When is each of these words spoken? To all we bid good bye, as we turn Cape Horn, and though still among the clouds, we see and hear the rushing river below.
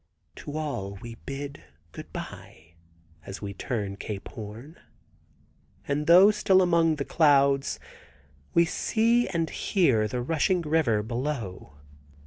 To 0.37 0.57
all 0.57 0.95
we 0.95 1.13
bid 1.27 1.63
good 1.91 2.11
bye, 2.11 2.73
as 3.23 3.39
we 3.39 3.53
turn 3.53 3.97
Cape 3.97 4.29
Horn, 4.29 4.79
and 5.87 6.07
though 6.07 6.31
still 6.31 6.63
among 6.63 6.95
the 6.95 7.05
clouds, 7.05 7.79
we 8.55 8.65
see 8.65 9.27
and 9.27 9.47
hear 9.51 10.07
the 10.07 10.23
rushing 10.23 10.61
river 10.61 11.03
below. 11.03 11.73